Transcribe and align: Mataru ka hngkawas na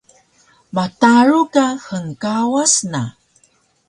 Mataru 0.75 1.39
ka 1.53 1.65
hngkawas 1.85 2.75
na 2.91 3.03